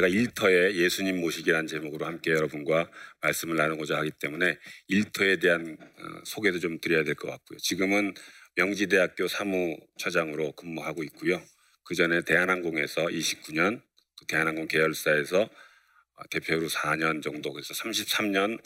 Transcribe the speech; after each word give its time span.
제가 0.00 0.08
일터의 0.08 0.76
예수님 0.76 1.20
모시기라는 1.20 1.66
제목으로 1.66 2.06
함께 2.06 2.30
여러분과 2.30 2.90
말씀을 3.20 3.56
나누고자 3.56 3.98
하기 3.98 4.12
때문에 4.12 4.56
일터에 4.88 5.36
대한 5.36 5.76
어, 5.78 6.22
소개도 6.24 6.58
좀 6.58 6.80
드려야 6.80 7.04
될 7.04 7.14
것 7.14 7.28
같고요. 7.28 7.58
지금은 7.58 8.14
명지대학교 8.56 9.28
사무처장으로 9.28 10.52
근무하고 10.52 11.02
있고요. 11.04 11.42
그 11.84 11.94
전에 11.94 12.22
대한항공에서 12.22 13.08
29년, 13.08 13.82
또 14.18 14.26
대한항공 14.26 14.68
계열사에서 14.68 15.42
어, 15.42 16.22
대표로 16.30 16.68
4년 16.68 17.22
정도, 17.22 17.52
그래서 17.52 17.74
33년 17.74 18.58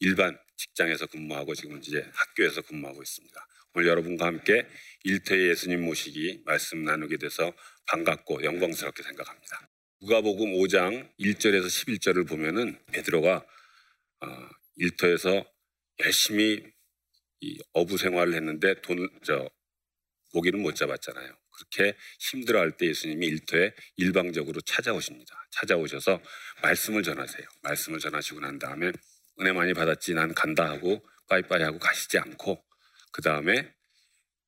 일반 0.00 0.38
직장에서 0.56 1.04
근무하고 1.06 1.54
지금 1.54 1.76
이제 1.78 2.02
학교에서 2.14 2.62
근무하고 2.62 3.02
있습니다. 3.02 3.46
오늘 3.74 3.88
여러분과 3.88 4.24
함께 4.24 4.66
일터의 5.04 5.50
예수님 5.50 5.84
모시기 5.84 6.40
말씀 6.46 6.82
나누게 6.82 7.18
돼서 7.18 7.52
반갑고 7.88 8.42
영광스럽게 8.42 9.02
생각합니다. 9.02 9.68
누가복음 10.00 10.52
5장 10.52 11.10
1절에서 11.18 11.66
11절을 11.66 12.28
보면은 12.28 12.78
베드로가 12.92 13.44
어, 14.20 14.48
일터에서 14.76 15.44
열심히 16.04 16.62
이 17.40 17.58
어부 17.72 17.98
생활을 17.98 18.34
했는데 18.34 18.80
돈, 18.80 19.08
저, 19.24 19.50
고기는 20.32 20.62
못 20.62 20.76
잡았잖아요. 20.76 21.36
그렇게 21.50 21.98
힘들어할 22.20 22.76
때 22.76 22.86
예수님이 22.86 23.26
일터에 23.26 23.74
일방적으로 23.96 24.60
찾아오십니다. 24.60 25.34
찾아오셔서 25.50 26.22
말씀을 26.62 27.02
전하세요. 27.02 27.44
말씀을 27.62 27.98
전하시고 27.98 28.38
난 28.38 28.60
다음에 28.60 28.92
은혜 29.40 29.50
많이 29.50 29.74
받았지 29.74 30.14
난 30.14 30.32
간다 30.32 30.70
하고 30.70 31.04
빠이빠이 31.28 31.62
하고 31.62 31.80
가시지 31.80 32.18
않고 32.18 32.64
그 33.10 33.20
다음에 33.20 33.74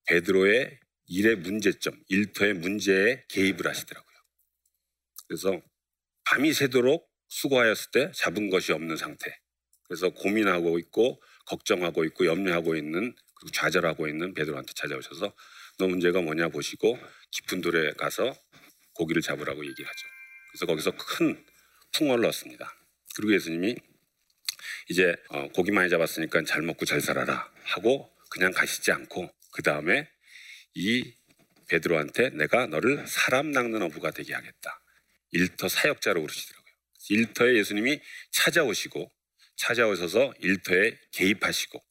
베드로의 0.06 0.78
일의 1.06 1.36
문제점, 1.36 2.00
일터의 2.06 2.54
문제에 2.54 3.24
개입을 3.28 3.66
하시더라고요. 3.66 4.09
그래서 5.30 5.62
밤이 6.24 6.52
새도록 6.52 7.08
수고하였을 7.28 7.92
때 7.92 8.10
잡은 8.16 8.50
것이 8.50 8.72
없는 8.72 8.96
상태. 8.96 9.38
그래서 9.84 10.10
고민하고 10.10 10.80
있고 10.80 11.22
걱정하고 11.46 12.04
있고 12.06 12.26
염려하고 12.26 12.74
있는 12.74 13.14
그리고 13.36 13.52
좌절하고 13.52 14.08
있는 14.08 14.34
베드로한테 14.34 14.72
찾아오셔서 14.74 15.32
너 15.78 15.86
문제가 15.86 16.20
뭐냐 16.20 16.48
보시고 16.48 16.98
깊은 17.30 17.60
돌에 17.60 17.92
가서 17.92 18.34
고기를 18.94 19.22
잡으라고 19.22 19.64
얘기를 19.64 19.88
하죠. 19.88 20.06
그래서 20.50 20.66
거기서 20.66 20.96
큰 20.96 21.46
풍어를 21.92 22.24
넣습니다. 22.24 22.74
그리고 23.14 23.32
예수님이 23.32 23.76
이제 24.88 25.14
어, 25.28 25.46
고기 25.54 25.70
많이 25.70 25.88
잡았으니까 25.90 26.42
잘 26.42 26.62
먹고 26.62 26.84
잘 26.86 27.00
살아라 27.00 27.48
하고 27.62 28.12
그냥 28.30 28.50
가시지 28.50 28.90
않고 28.90 29.32
그 29.52 29.62
다음에 29.62 30.10
이 30.74 31.14
베드로한테 31.68 32.30
내가 32.30 32.66
너를 32.66 33.06
사람 33.06 33.52
낚는 33.52 33.80
어부가 33.82 34.10
되게 34.10 34.34
하겠다. 34.34 34.79
일터 35.32 35.68
사역자로 35.68 36.20
부르시더라고요. 36.20 36.70
일터에 37.10 37.54
예수님이 37.56 38.00
찾아오시고 38.32 39.10
찾아오셔서 39.56 40.34
일터에 40.40 40.98
개입하시고 41.12 41.82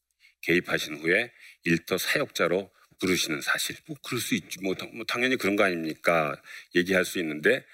개입하신 0.42 0.96
후에 0.96 1.32
일터 1.66 1.98
사역자로 1.98 2.72
부르시는 3.00 3.42
사실. 3.42 3.76
뭐 3.88 3.96
그럴 4.04 4.20
수 4.20 4.36
있지. 4.36 4.60
뭐, 4.62 4.76
뭐 4.94 5.06
당연히 5.06 5.36
그런 5.38 5.56
거 5.56 5.64
아닙니까? 5.64 6.42
얘기할 6.76 7.06
수 7.06 7.20
있는데 7.20 7.66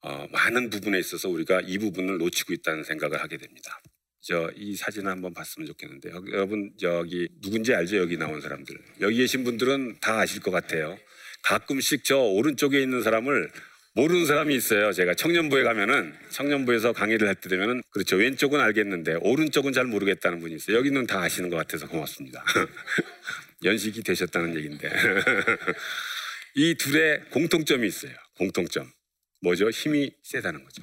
어, 0.00 0.26
많은 0.30 0.70
부분에 0.70 0.98
있어서 0.98 1.28
우리가 1.28 1.62
이 1.62 1.78
부분을 1.78 2.18
놓치고 2.18 2.52
있다는 2.52 2.84
생각을 2.84 3.20
하게 3.22 3.36
됩니다. 3.38 3.80
저 4.20 4.50
이 4.56 4.74
사진을 4.76 5.10
한번 5.10 5.32
봤으면 5.34 5.66
좋겠는데 5.68 6.10
여- 6.10 6.24
여러분 6.32 6.72
저기 6.80 7.28
누군지 7.40 7.72
알죠? 7.74 7.96
여기 7.96 8.16
나온 8.16 8.40
사람들. 8.40 8.76
여기 9.00 9.18
계신 9.18 9.44
분들은 9.44 9.98
다 10.00 10.18
아실 10.20 10.40
것 10.40 10.50
같아요. 10.50 10.98
가끔씩 11.42 12.04
저 12.04 12.18
오른쪽에 12.18 12.80
있는 12.82 13.02
사람을 13.02 13.50
모르는 13.96 14.26
사람이 14.26 14.54
있어요. 14.54 14.92
제가 14.92 15.14
청년부에 15.14 15.62
가면은 15.62 16.14
청년부에서 16.30 16.92
강의를 16.92 17.26
할 17.28 17.34
때 17.36 17.48
되면은 17.48 17.82
그렇죠. 17.90 18.16
왼쪽은 18.16 18.60
알겠는데 18.60 19.14
오른쪽은 19.22 19.72
잘 19.72 19.86
모르겠다는 19.86 20.38
분이 20.40 20.54
있어요. 20.54 20.76
여기는 20.76 21.06
다 21.06 21.22
아시는 21.22 21.48
것 21.48 21.56
같아서 21.56 21.88
고맙습니다. 21.88 22.44
연식이 23.64 24.02
되셨다는 24.02 24.54
얘기인데 24.56 24.90
이 26.56 26.74
둘의 26.74 27.24
공통점이 27.30 27.86
있어요. 27.88 28.12
공통점 28.36 28.92
뭐죠? 29.40 29.70
힘이 29.70 30.12
세다는 30.24 30.62
거죠. 30.62 30.82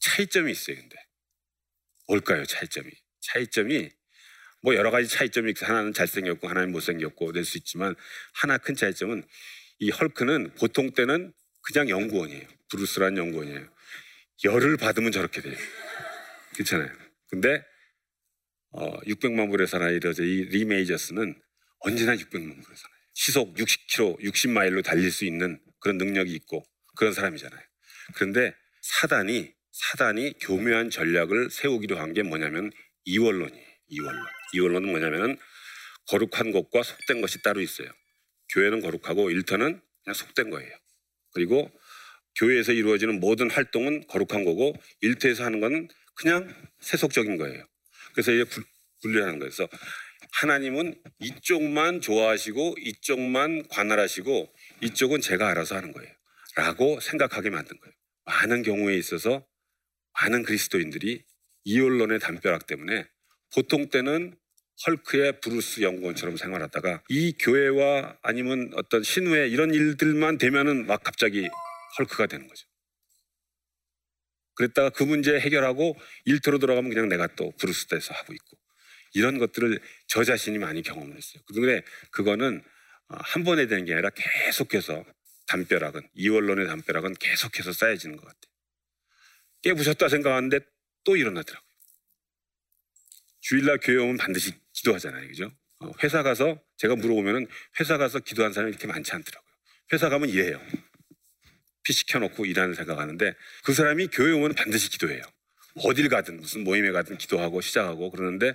차이점이 0.00 0.50
있어요. 0.52 0.76
근데 0.76 0.96
뭘까요? 2.08 2.46
차이점이 2.46 2.90
차이점이 3.20 3.90
뭐 4.62 4.74
여러 4.74 4.90
가지 4.90 5.06
차이점이. 5.06 5.52
하나는 5.60 5.92
잘생겼고 5.92 6.48
하나는 6.48 6.72
못생겼고 6.72 7.32
될 7.32 7.44
수 7.44 7.58
있지만 7.58 7.94
하나 8.32 8.56
큰 8.56 8.74
차이점은 8.74 9.22
이 9.80 9.90
헐크는 9.90 10.54
보통 10.58 10.92
때는 10.92 11.34
그냥 11.62 11.88
연구원이에요. 11.88 12.48
브루스란 12.70 13.16
연구원이에요. 13.16 13.68
열을 14.44 14.76
받으면 14.76 15.12
저렇게 15.12 15.40
돼요. 15.42 15.56
괜찮아요. 16.54 16.90
근데 17.28 17.64
어, 18.72 19.00
600만 19.02 19.50
불의 19.50 19.66
사나이로 19.66 20.12
이 20.12 20.44
리메이저스는 20.50 21.40
언제나 21.80 22.14
600만 22.14 22.30
불의 22.62 22.76
사나이. 22.76 23.00
시속 23.14 23.54
60km, 23.56 24.20
60마일로 24.22 24.84
달릴 24.84 25.10
수 25.10 25.24
있는 25.24 25.60
그런 25.80 25.98
능력이 25.98 26.32
있고 26.34 26.64
그런 26.96 27.12
사람이잖아요. 27.12 27.60
그런데 28.14 28.54
사단이 28.82 29.52
사단이 29.72 30.34
교묘한 30.40 30.90
전략을 30.90 31.50
세우기로 31.50 31.98
한 31.98 32.12
게 32.12 32.22
뭐냐면 32.22 32.70
이원론이에요. 33.04 33.66
이원론. 33.88 34.24
이원론은 34.54 34.88
뭐냐면은 34.90 35.36
거룩한 36.08 36.52
것과 36.52 36.82
속된 36.82 37.20
것이 37.20 37.42
따로 37.42 37.60
있어요. 37.60 37.88
교회는 38.52 38.80
거룩하고 38.80 39.30
일터는 39.30 39.80
그냥 40.04 40.14
속된 40.14 40.50
거예요. 40.50 40.76
그리고 41.32 41.70
교회에서 42.36 42.72
이루어지는 42.72 43.20
모든 43.20 43.50
활동은 43.50 44.06
거룩한 44.06 44.44
거고 44.44 44.74
일터에서 45.00 45.44
하는 45.44 45.60
건 45.60 45.88
그냥 46.14 46.54
세속적인 46.80 47.36
거예요. 47.36 47.66
그래서 48.12 48.32
이제 48.32 48.44
분- 48.44 48.64
분리하는 49.02 49.38
거예요. 49.38 49.50
그래서 49.50 49.68
하나님은 50.32 51.00
이쪽만 51.18 52.00
좋아하시고 52.00 52.76
이쪽만 52.78 53.68
관할하시고 53.68 54.54
이쪽은 54.82 55.20
제가 55.20 55.48
알아서 55.50 55.76
하는 55.76 55.92
거예요. 55.92 56.10
라고 56.56 57.00
생각하게 57.00 57.50
만든 57.50 57.78
거예요. 57.80 57.94
많은 58.24 58.62
경우에 58.62 58.96
있어서 58.96 59.46
많은 60.20 60.42
그리스도인들이 60.42 61.24
이원론의 61.64 62.20
담벼락 62.20 62.66
때문에 62.66 63.06
보통 63.54 63.88
때는 63.90 64.36
헐크의 64.86 65.40
브루스 65.40 65.82
연구원처럼 65.82 66.36
생활하다가 66.36 67.02
이 67.08 67.34
교회와 67.38 68.16
아니면 68.22 68.70
어떤 68.74 69.02
신우회 69.02 69.48
이런 69.48 69.74
일들만 69.74 70.38
되면은 70.38 70.86
막 70.86 71.02
갑자기 71.02 71.48
헐크가 71.98 72.26
되는 72.26 72.48
거죠. 72.48 72.66
그랬다가 74.54 74.90
그 74.90 75.02
문제 75.02 75.38
해결하고 75.38 75.96
일터로 76.24 76.58
돌아가면 76.58 76.90
그냥 76.90 77.08
내가 77.08 77.26
또 77.34 77.52
브루스 77.58 77.86
돼서 77.86 78.14
하고 78.14 78.32
있고 78.32 78.58
이런 79.14 79.38
것들을 79.38 79.80
저 80.06 80.24
자신이 80.24 80.58
많이 80.58 80.82
경험을 80.82 81.16
했어요. 81.16 81.42
근데 81.46 81.82
그거는 82.10 82.62
어, 83.08 83.16
한 83.20 83.44
번에 83.44 83.66
되는 83.66 83.84
게 83.84 83.92
아니라 83.92 84.10
계속해서 84.10 85.04
담벼락은 85.46 86.08
이원론의 86.14 86.66
담벼락은 86.68 87.14
계속해서 87.14 87.72
쌓여지는 87.72 88.16
것 88.16 88.24
같아요. 88.24 88.52
깨부셨다 89.62 90.08
생각하는데 90.08 90.60
또 91.04 91.16
일어나더라고요. 91.16 91.70
주일날 93.40 93.78
교회 93.82 93.96
오면 93.96 94.16
반드시 94.16 94.52
기도하잖아요. 94.72 95.26
그죠? 95.28 95.52
어, 95.80 95.90
회사 96.02 96.22
가서 96.22 96.60
제가 96.76 96.96
물어보면은 96.96 97.46
회사 97.80 97.98
가서 97.98 98.18
기도한 98.20 98.52
사람이 98.52 98.70
이렇게 98.70 98.86
많지 98.86 99.12
않더라고요. 99.12 99.50
회사 99.92 100.08
가면 100.08 100.28
일해요. 100.28 100.60
PC 101.82 102.06
켜놓고 102.06 102.44
일하는 102.46 102.74
생각하는데 102.74 103.34
그 103.64 103.72
사람이 103.72 104.08
교회 104.08 104.32
오면 104.32 104.54
반드시 104.54 104.90
기도해요. 104.90 105.22
어딜 105.76 106.08
가든 106.08 106.40
무슨 106.40 106.64
모임에 106.64 106.90
가든 106.92 107.18
기도하고 107.18 107.60
시작하고 107.60 108.10
그러는데 108.10 108.54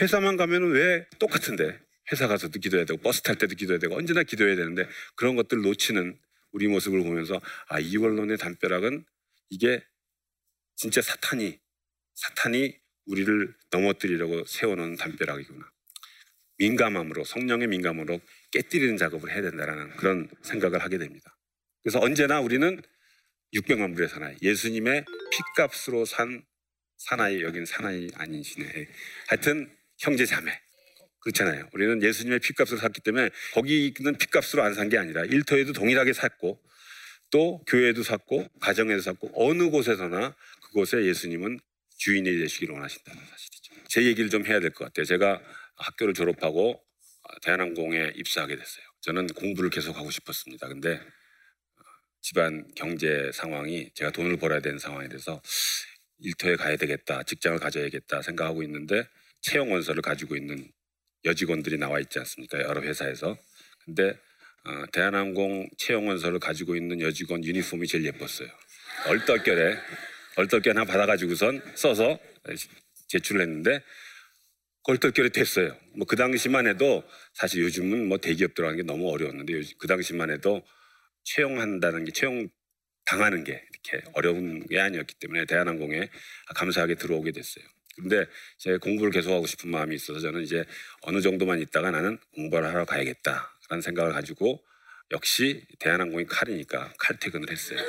회사만 0.00 0.36
가면은 0.36 0.72
왜 0.72 1.06
똑같은데 1.18 1.78
회사 2.10 2.26
가서도 2.26 2.58
기도해야 2.58 2.86
되고 2.86 3.00
버스 3.00 3.22
탈 3.22 3.36
때도 3.36 3.54
기도해야 3.54 3.78
되고 3.78 3.96
언제나 3.96 4.22
기도해야 4.22 4.56
되는데 4.56 4.88
그런 5.14 5.36
것들 5.36 5.60
놓치는 5.60 6.18
우리 6.52 6.66
모습을 6.66 7.02
보면서 7.02 7.40
아 7.68 7.78
이원론의 7.78 8.38
담벼락은 8.38 9.04
이게 9.50 9.84
진짜 10.76 11.02
사탄이 11.02 11.58
사탄이 12.14 12.78
우리를 13.08 13.54
넘어뜨리려고 13.72 14.44
세워놓은 14.46 14.96
담벼락이구나. 14.96 15.66
민감함으로 16.58 17.24
성령의 17.24 17.68
민감으로 17.68 18.20
깨뜨리는 18.52 18.96
작업을 18.96 19.32
해야 19.32 19.42
된다라는 19.42 19.96
그런 19.96 20.30
생각을 20.42 20.80
하게 20.80 20.98
됩니다. 20.98 21.36
그래서 21.82 22.00
언제나 22.00 22.40
우리는 22.40 22.82
600만 23.54 23.94
불의 23.94 24.08
사나이, 24.08 24.36
예수님의 24.42 25.04
피값으로 25.32 26.04
산 26.04 26.44
사나이 26.98 27.42
여긴 27.42 27.64
사나이 27.66 28.10
아니시네. 28.14 28.88
하여튼 29.28 29.70
형제 29.98 30.26
자매 30.26 30.60
그렇잖아요. 31.20 31.68
우리는 31.72 32.02
예수님의 32.02 32.40
피값으로 32.40 32.78
샀기 32.78 33.00
때문에 33.02 33.30
거기 33.54 33.86
있는 33.86 34.16
피값으로 34.18 34.62
안 34.62 34.74
산 34.74 34.88
게 34.90 34.98
아니라 34.98 35.24
일터에도 35.24 35.72
동일하게 35.72 36.12
샀고 36.12 36.60
또 37.30 37.62
교회에도 37.66 38.02
샀고 38.02 38.48
가정에도 38.60 39.00
샀고 39.02 39.32
어느 39.34 39.70
곳에서나 39.70 40.34
그곳에 40.64 41.04
예수님은 41.04 41.60
주인이 41.98 42.38
되시기를 42.38 42.74
원하신다는 42.74 43.20
사실이죠. 43.26 43.74
제 43.88 44.04
얘기를 44.04 44.30
좀 44.30 44.46
해야 44.46 44.60
될 44.60 44.70
것 44.70 44.84
같아요. 44.86 45.04
제가 45.04 45.40
학교를 45.76 46.14
졸업하고 46.14 46.70
어, 47.22 47.40
대한항공에 47.42 48.12
입사하게 48.16 48.56
됐어요. 48.56 48.84
저는 49.02 49.26
공부를 49.28 49.70
계속 49.70 49.96
하고 49.96 50.10
싶었습니다. 50.10 50.68
근데 50.68 50.94
어, 50.96 51.82
집안 52.22 52.66
경제 52.74 53.30
상황이 53.32 53.90
제가 53.94 54.10
돈을 54.12 54.36
벌어야 54.38 54.60
되는 54.60 54.78
상황이 54.78 55.08
돼서 55.08 55.40
일터에 56.20 56.56
가야 56.56 56.76
되겠다, 56.76 57.22
직장을 57.24 57.58
가져야겠다 57.58 58.22
생각하고 58.22 58.62
있는데 58.64 59.06
채용 59.40 59.72
원서를 59.72 60.02
가지고 60.02 60.36
있는 60.36 60.68
여직원들이 61.24 61.78
나와 61.78 62.00
있지 62.00 62.18
않습니까? 62.18 62.58
여러 62.60 62.80
회사에서. 62.82 63.36
근데 63.84 64.18
어, 64.64 64.84
대한항공 64.92 65.68
채용 65.78 66.08
원서를 66.08 66.38
가지고 66.38 66.76
있는 66.76 67.00
여직원 67.00 67.44
유니폼이 67.44 67.86
제일 67.86 68.04
예뻤어요. 68.06 68.48
얼떨결에 69.06 69.78
얼떨결에 70.38 70.78
하나 70.78 70.84
받아가지고선 70.84 71.60
써서 71.74 72.18
제출을 73.08 73.40
했는데 73.40 73.82
얼떨결에 74.84 75.30
됐어요. 75.30 75.76
뭐 75.96 76.06
그 76.06 76.14
당시만 76.16 76.66
해도 76.68 77.02
사실 77.34 77.62
요즘은 77.64 78.06
뭐 78.06 78.18
대기업 78.18 78.54
들어가는 78.54 78.76
게 78.76 78.84
너무 78.84 79.10
어려웠는데 79.10 79.60
그 79.78 79.88
당시만 79.88 80.30
해도 80.30 80.62
채용한다는 81.24 82.04
게 82.04 82.12
채용 82.12 82.48
당하는 83.04 83.42
게 83.42 83.64
이렇게 83.70 84.04
어려운 84.14 84.64
게 84.66 84.78
아니었기 84.78 85.16
때문에 85.18 85.44
대한항공에 85.44 86.08
감사하게 86.54 86.94
들어오게 86.94 87.32
됐어요. 87.32 87.64
근데 87.96 88.24
제가 88.58 88.78
공부를 88.78 89.10
계속하고 89.10 89.46
싶은 89.46 89.70
마음이 89.70 89.96
있어서 89.96 90.20
저는 90.20 90.42
이제 90.42 90.64
어느 91.02 91.20
정도만 91.20 91.58
있다가 91.60 91.90
나는 91.90 92.16
공부를 92.34 92.68
하러 92.68 92.84
가야겠다라는 92.84 93.82
생각을 93.82 94.12
가지고 94.12 94.62
역시 95.10 95.66
대한항공이 95.80 96.26
칼이니까 96.26 96.92
칼퇴근을 96.98 97.50
했어요. 97.50 97.80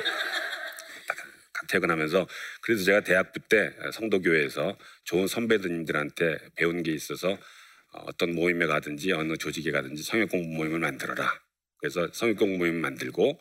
딱 1.70 1.72
퇴근하면서 1.72 2.26
그래서 2.62 2.84
제가 2.84 3.00
대학부 3.00 3.40
때 3.48 3.72
성도교회에서 3.92 4.76
좋은 5.04 5.26
선배님들한테 5.26 6.38
배운 6.56 6.82
게 6.82 6.92
있어서 6.92 7.32
어, 7.92 8.04
어떤 8.06 8.34
모임에 8.34 8.66
가든지 8.66 9.12
어느 9.12 9.36
조직에 9.36 9.70
가든지 9.70 10.02
성역 10.02 10.30
공부 10.30 10.48
모임을 10.56 10.78
만들어라. 10.78 11.40
그래서 11.78 12.08
성역 12.12 12.36
공부 12.36 12.58
모임 12.58 12.76
만들고 12.80 13.40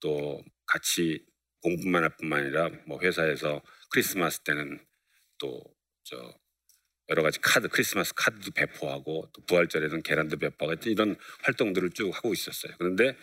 또 0.00 0.44
같이 0.66 1.24
공부만 1.62 2.02
할 2.02 2.10
뿐만 2.16 2.40
아니라 2.40 2.70
뭐 2.86 3.00
회사에서 3.02 3.62
크리스마스 3.90 4.40
때는 4.40 4.78
또 5.38 5.80
저 6.04 6.34
여러 7.08 7.22
가지 7.22 7.40
카드 7.40 7.68
크리스마스 7.68 8.12
카드도 8.14 8.52
배포하고 8.52 9.30
또 9.32 9.42
부활절에는 9.46 10.02
계란도 10.02 10.38
배포하고 10.38 10.80
이런 10.88 11.16
활동들을 11.42 11.90
쭉 11.90 12.10
하고 12.14 12.32
있었어요. 12.32 12.72
그런데 12.78 13.16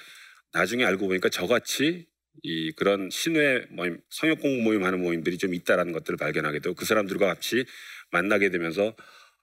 나중에 0.53 0.83
알고 0.85 1.07
보니까 1.07 1.29
저같이 1.29 2.07
이 2.43 2.71
그런 2.73 3.09
신회 3.09 3.65
모임 3.69 3.99
성역 4.09 4.41
공부 4.41 4.61
모임 4.63 4.83
하는 4.83 5.01
모임들이 5.01 5.37
좀 5.37 5.53
있다라는 5.53 5.91
것들을 5.93 6.17
발견하게 6.17 6.59
되고 6.59 6.75
그 6.75 6.85
사람들과 6.85 7.25
같이 7.25 7.65
만나게 8.11 8.49
되면서 8.49 8.95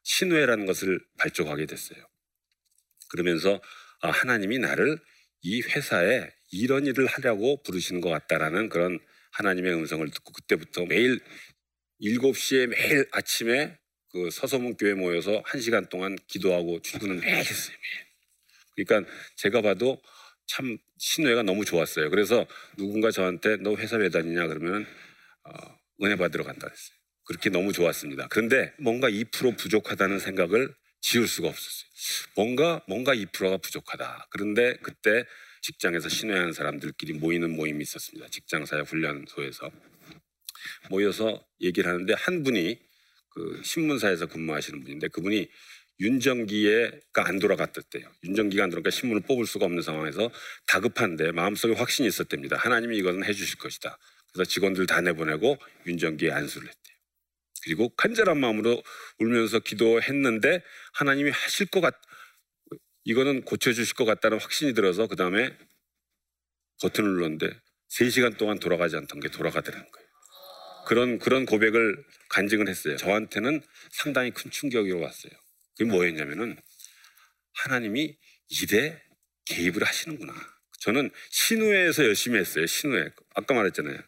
신회라는 0.05 0.67
것을 0.67 1.01
발족하게 1.19 1.67
됐어요. 1.67 1.99
그러면서 3.11 3.61
아, 4.01 4.11
하나님이 4.11 4.59
나를 4.59 4.99
이 5.43 5.63
회사에 5.63 6.31
이런 6.53 6.87
일을 6.87 7.07
하려고 7.07 7.63
부르시는 7.63 8.01
것 8.01 8.11
같다라는 8.11 8.69
그런 8.69 8.99
하나님의 9.33 9.75
음성을 9.75 10.09
듣고 10.11 10.33
그때부터 10.33 10.87
매일 10.87 11.21
7시에 12.01 12.67
매일 12.67 13.07
아침에 13.13 13.79
그 14.11 14.31
서소문 14.31 14.77
교회 14.77 14.95
모여서 14.95 15.43
한 15.45 15.61
시간 15.61 15.89
동안 15.89 16.17
기도하고 16.29 16.81
출근을 16.83 17.17
매일 17.17 17.37
했어요. 17.37 17.77
매일. 17.83 18.87
그러니까 18.87 19.11
제가 19.37 19.63
봐도 19.63 20.01
참 20.47 20.77
신뢰가 20.99 21.43
너무 21.43 21.65
좋았어요. 21.65 22.11
그래서 22.11 22.47
누군가 22.77 23.11
저한테 23.11 23.57
너 23.57 23.75
회사 23.77 23.97
왜 23.97 24.09
다니냐 24.09 24.47
그러면 24.47 24.87
어, 25.45 25.79
은혜 26.03 26.17
받으러 26.17 26.45
간다 26.45 26.67
그랬어요. 26.67 26.97
그렇게 27.27 27.51
너무 27.51 27.73
좋았습니다. 27.73 28.29
그런데 28.29 28.73
뭔가 28.79 29.09
2% 29.09 29.59
부족하다는 29.59 30.19
생각을 30.19 30.75
지울 31.01 31.27
수가 31.27 31.49
없었어요. 31.49 31.91
뭔가 32.37 32.83
뭔가 32.89 33.15
2%가 33.15 33.59
부족하다. 33.59 34.29
그런데 34.31 34.77
그때 34.83 35.25
직장에서 35.63 36.09
신뢰하는 36.09 36.53
사람들끼리 36.53 37.15
모이는 37.15 37.51
모임이 37.57 37.83
있었습니다. 37.83 38.29
직장 38.29 38.67
사회 38.67 38.81
훈련소에서 38.81 39.71
모여서 40.91 41.47
얘기를 41.61 41.91
하는데 41.91 42.13
한 42.15 42.43
분이 42.43 42.79
그 43.31 43.61
신문사에서 43.65 44.27
근무하시는 44.27 44.81
분인데 44.83 45.09
그분이 45.09 45.49
윤정기가 46.01 47.27
안 47.27 47.39
돌아갔댔대요. 47.39 48.11
윤정기가 48.25 48.65
안 48.65 48.71
돌아가 48.71 48.91
신문을 48.91 49.23
뽑을 49.23 49.47
수가 49.47 49.67
없는 49.67 49.83
상황에서 49.83 50.31
다급한데 50.67 51.33
마음속에 51.33 51.75
확신이 51.75 52.09
있었답니다. 52.09 52.57
하나님이 52.57 52.99
이것은 52.99 53.25
해주실 53.25 53.59
것이다. 53.59 53.99
그래서 54.33 54.51
직원들 54.51 54.87
다 54.87 55.01
내보내고 55.01 55.57
윤정기에 55.87 56.33
안수를 56.33 56.69
했대요. 56.69 56.97
그리고 57.63 57.89
간절한 57.97 58.39
마음으로 58.39 58.83
울면서 59.21 59.61
기도했는데 59.61 60.63
하나님이 60.95 61.31
하실 61.31 61.67
것 61.67 61.81
같, 61.81 61.95
이거는 63.05 63.43
고쳐주실 63.45 63.95
것 63.95 64.05
같다는 64.05 64.39
확신이 64.41 64.75
들어서 64.75 65.07
그 65.07 65.17
다음에 65.17 65.57
버튼을 66.83 67.11
눌렀는데 67.11 67.49
3시간 67.91 68.37
동안 68.37 68.59
돌아가지 68.59 68.97
않던 68.97 69.21
게 69.21 69.29
돌아가더라는 69.29 69.87
거예요. 69.91 70.09
그런, 70.87 71.19
그런 71.19 71.47
고백을 71.47 72.05
간증을 72.29 72.69
했어요. 72.69 72.97
저한테는 72.97 73.63
상당히 73.93 74.33
큰 74.33 74.51
충격으로 74.51 75.01
왔어요. 75.01 75.33
그게 75.77 75.91
뭐였냐면은 75.91 76.57
하나님이 77.55 78.17
일에 78.49 79.03
개입을 79.47 79.85
하시는구나. 79.85 80.35
저는 80.81 81.11
신우회에서 81.31 82.05
열심히 82.05 82.39
했어요. 82.39 82.67
신우회. 82.67 83.11
아까 83.35 83.55
말했잖아요. 83.55 83.99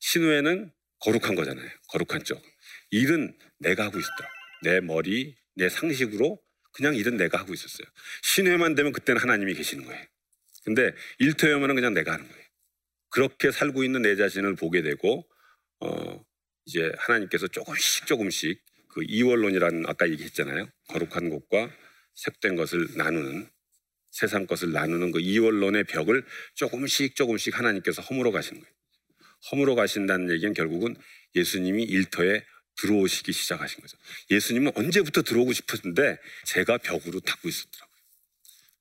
신우회는 0.00 0.72
거룩한 1.00 1.34
거잖아요. 1.34 1.68
거룩한 1.88 2.24
쪽. 2.24 2.42
일은 2.90 3.36
내가 3.58 3.84
하고 3.84 3.98
있었더라. 3.98 4.28
내 4.62 4.80
머리, 4.80 5.36
내 5.54 5.68
상식으로 5.68 6.40
그냥 6.72 6.94
일은 6.94 7.16
내가 7.16 7.38
하고 7.38 7.52
있었어요. 7.52 7.86
신우회만 8.22 8.74
되면 8.74 8.92
그때는 8.92 9.20
하나님이 9.20 9.54
계시는 9.54 9.84
거예요. 9.84 10.04
근데 10.64 10.92
일터회면은 11.18 11.74
그냥 11.74 11.92
내가 11.92 12.12
하는 12.12 12.26
거예요. 12.28 12.42
그렇게 13.10 13.50
살고 13.50 13.84
있는 13.84 14.02
내 14.02 14.16
자신을 14.16 14.54
보게 14.56 14.82
되고 14.82 15.28
어 15.80 16.24
이제 16.64 16.92
하나님께서 16.96 17.48
조금씩 17.48 18.06
조금씩 18.06 18.62
그 18.92 19.02
이원론이라는 19.04 19.86
아까 19.86 20.08
얘기했잖아요. 20.08 20.68
거룩한 20.88 21.30
것과 21.30 21.70
색된 22.14 22.56
것을 22.56 22.88
나누는 22.96 23.48
세상 24.10 24.46
것을 24.46 24.72
나누는 24.72 25.10
그 25.10 25.20
이원론의 25.20 25.84
벽을 25.84 26.24
조금씩 26.54 27.16
조금씩 27.16 27.58
하나님께서 27.58 28.02
허물어 28.02 28.30
가시는 28.30 28.60
거예요. 28.60 28.74
허물어 29.50 29.74
가신다는 29.74 30.30
얘기는 30.30 30.52
결국은 30.52 30.94
예수님이 31.34 31.82
일터에 31.84 32.44
들어오시기 32.76 33.32
시작하신 33.32 33.80
거죠. 33.80 33.96
예수님은 34.30 34.72
언제부터 34.74 35.22
들어오고 35.22 35.52
싶었는데 35.52 36.18
제가 36.44 36.78
벽으로 36.78 37.20
닫고 37.20 37.48
있었더라고요. 37.48 37.96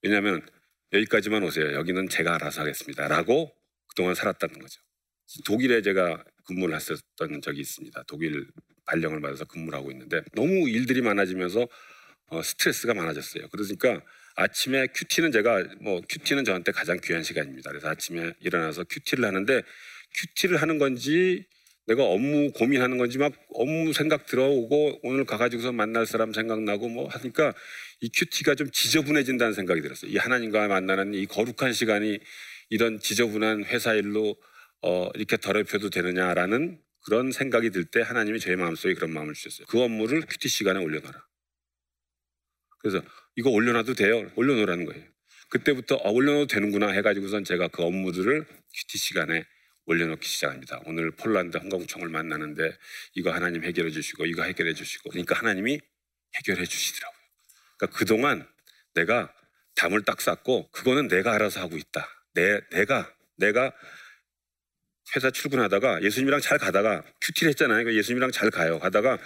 왜냐하면 0.01 0.45
여기까지만 0.93 1.43
오세요. 1.43 1.73
여기는 1.73 2.09
제가 2.09 2.35
알아서 2.35 2.61
하겠습니다. 2.61 3.07
라고 3.07 3.53
그동안 3.87 4.15
살았다는 4.15 4.59
거죠. 4.59 4.81
독일에 5.45 5.81
제가 5.81 6.23
근무를 6.45 6.75
했었던 6.75 7.41
적이 7.41 7.61
있습니다. 7.61 8.03
독일 8.07 8.47
발령을 8.85 9.21
받아서 9.21 9.45
근무를 9.45 9.77
하고 9.77 9.91
있는데 9.91 10.21
너무 10.33 10.69
일들이 10.69 11.01
많아지면서 11.01 11.67
어, 12.27 12.41
스트레스가 12.41 12.93
많아졌어요. 12.93 13.47
그러니까 13.49 14.01
아침에 14.35 14.87
QT는 14.87 15.31
제가 15.31 15.63
뭐 15.81 16.01
QT는 16.07 16.45
저한테 16.45 16.71
가장 16.71 16.97
귀한 17.03 17.23
시간입니다. 17.23 17.69
그래서 17.69 17.89
아침에 17.89 18.33
일어나서 18.39 18.85
QT를 18.85 19.25
하는데 19.25 19.61
QT를 20.13 20.61
하는 20.61 20.77
건지 20.77 21.45
내가 21.87 22.03
업무 22.05 22.51
고민하는 22.51 22.97
건지 22.97 23.17
막 23.17 23.33
업무 23.53 23.91
생각 23.91 24.25
들어오고 24.27 24.99
오늘 25.03 25.25
가가지고서 25.25 25.71
만날 25.71 26.05
사람 26.05 26.31
생각나고 26.31 26.87
뭐 26.89 27.07
하니까 27.09 27.53
이 27.99 28.09
QT가 28.09 28.55
좀 28.55 28.69
지저분해진다는 28.71 29.53
생각이 29.53 29.81
들었어요. 29.81 30.11
이 30.11 30.17
하나님과 30.17 30.67
만나는 30.67 31.13
이 31.13 31.25
거룩한 31.25 31.73
시간이 31.73 32.19
이런 32.69 32.99
지저분한 32.99 33.65
회사 33.65 33.93
일로 33.93 34.37
어, 34.81 35.09
이렇게 35.15 35.37
더럽혀도 35.37 35.89
되느냐라는 35.89 36.81
그런 37.05 37.31
생각이 37.31 37.71
들 37.71 37.85
때 37.85 38.01
하나님이 38.01 38.39
제 38.39 38.55
마음속에 38.55 38.93
그런 38.93 39.11
마음을 39.11 39.33
주셨어요. 39.33 39.67
그 39.67 39.81
업무를 39.81 40.21
QT 40.21 40.47
시간에 40.49 40.79
올려놔라. 40.79 41.25
그래서 42.79 43.03
이거 43.35 43.49
올려놔도 43.49 43.93
돼요. 43.95 44.31
올려놓으라는 44.35 44.85
거예요. 44.85 45.03
그때부터 45.49 45.95
아, 46.03 46.09
올려놔도 46.09 46.47
되는구나 46.47 46.89
해가지고선 46.91 47.43
제가 47.43 47.67
그 47.69 47.83
업무들을 47.83 48.45
QT 48.45 48.97
시간에 48.97 49.45
올려놓기 49.85 50.27
시작합니다. 50.27 50.81
오늘 50.85 51.11
폴란드 51.11 51.57
항공청을 51.57 52.07
만나는데 52.09 52.77
이거 53.15 53.31
하나님 53.31 53.63
해결해 53.63 53.91
주시고 53.91 54.25
이거 54.25 54.43
해결해 54.43 54.73
주시고 54.73 55.09
그러니까 55.09 55.35
하나님이 55.37 55.79
해결해 56.37 56.65
주시더라고요. 56.65 57.19
그러니까 57.77 57.97
그동안 57.97 58.47
내가 58.93 59.33
담을 59.75 60.03
딱 60.03 60.21
쌓고 60.21 60.69
그거는 60.71 61.07
내가 61.07 61.33
알아서 61.33 61.61
하고 61.61 61.77
있다. 61.77 62.07
내 62.33 62.61
내가 62.71 63.13
내가 63.37 63.73
회사 65.15 65.29
출근하다가 65.29 66.03
예수님이랑 66.03 66.41
잘 66.41 66.57
가다가 66.57 67.03
큐티를 67.21 67.49
했잖아요. 67.49 67.83
그러니까 67.83 67.97
예수님이랑 67.97 68.31
잘 68.31 68.49
가요. 68.49 68.79
가다가 68.79 69.17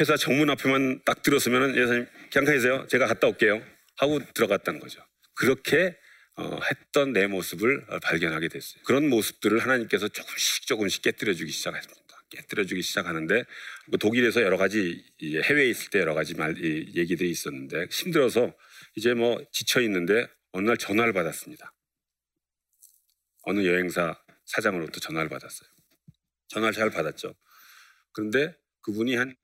회사 0.00 0.16
정문 0.16 0.50
앞에만 0.50 1.02
딱 1.04 1.22
들었으면 1.22 1.76
예수님 1.76 2.06
그냥 2.32 2.44
가세요. 2.44 2.86
제가 2.88 3.06
갔다 3.06 3.28
올게요. 3.28 3.62
하고 3.96 4.20
들어갔다는 4.34 4.80
거죠. 4.80 5.00
그렇게 5.34 5.96
어, 6.36 6.58
했던 6.68 7.12
내 7.12 7.26
모습을 7.28 7.84
어, 7.88 7.98
발견하게 8.00 8.48
됐어요. 8.48 8.82
그런 8.84 9.08
모습들을 9.08 9.58
하나님께서 9.60 10.08
조금씩 10.08 10.66
조금씩 10.66 11.02
깨뜨려주기 11.02 11.52
시작했습니다. 11.52 12.04
깨뜨려주기 12.30 12.82
시작하는데 12.82 13.44
뭐 13.86 13.98
독일에서 13.98 14.42
여러 14.42 14.56
가지 14.56 15.04
해외에 15.22 15.68
있을 15.68 15.90
때 15.90 16.00
여러 16.00 16.14
가지 16.14 16.34
말 16.34 16.56
이, 16.58 16.92
얘기들이 16.96 17.30
있었는데 17.30 17.86
힘들어서 17.90 18.52
이제 18.96 19.14
뭐 19.14 19.40
지쳐 19.52 19.80
있는데 19.82 20.26
어느 20.50 20.66
날 20.66 20.76
전화를 20.76 21.12
받았습니다. 21.12 21.72
어느 23.42 23.64
여행사 23.64 24.18
사장으로부터 24.46 25.00
전화를 25.00 25.28
받았어요. 25.28 25.68
전화를 26.48 26.74
잘 26.74 26.90
받았죠. 26.90 27.34
그런데 28.12 28.54
그분이 28.82 29.16
한 29.16 29.34